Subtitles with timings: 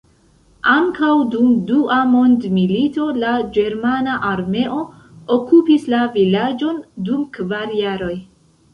[0.69, 4.83] Ankaŭ dum dua mondmilito la ĝermana armeo
[5.39, 8.15] okupis la vilaĝon dum kvar jaroj.